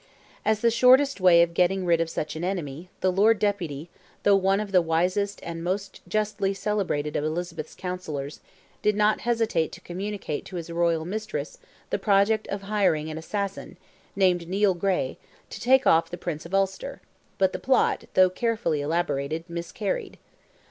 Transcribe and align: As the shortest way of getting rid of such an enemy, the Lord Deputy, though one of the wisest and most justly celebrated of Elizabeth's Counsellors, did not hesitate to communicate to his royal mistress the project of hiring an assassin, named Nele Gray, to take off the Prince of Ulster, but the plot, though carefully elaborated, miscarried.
As 0.43 0.61
the 0.61 0.71
shortest 0.71 1.21
way 1.21 1.43
of 1.43 1.53
getting 1.53 1.85
rid 1.85 2.01
of 2.01 2.09
such 2.09 2.35
an 2.35 2.43
enemy, 2.43 2.89
the 3.01 3.11
Lord 3.11 3.37
Deputy, 3.37 3.91
though 4.23 4.35
one 4.35 4.59
of 4.59 4.71
the 4.71 4.81
wisest 4.81 5.39
and 5.43 5.63
most 5.63 6.01
justly 6.07 6.55
celebrated 6.55 7.15
of 7.15 7.23
Elizabeth's 7.23 7.75
Counsellors, 7.75 8.39
did 8.81 8.95
not 8.95 9.21
hesitate 9.21 9.71
to 9.73 9.81
communicate 9.81 10.43
to 10.45 10.55
his 10.55 10.71
royal 10.71 11.05
mistress 11.05 11.59
the 11.91 11.99
project 11.99 12.47
of 12.47 12.63
hiring 12.63 13.11
an 13.11 13.19
assassin, 13.19 13.77
named 14.15 14.49
Nele 14.49 14.73
Gray, 14.73 15.19
to 15.51 15.61
take 15.61 15.85
off 15.85 16.09
the 16.09 16.17
Prince 16.17 16.47
of 16.47 16.53
Ulster, 16.55 16.99
but 17.37 17.53
the 17.53 17.59
plot, 17.59 18.05
though 18.15 18.31
carefully 18.31 18.81
elaborated, 18.81 19.47
miscarried. 19.47 20.17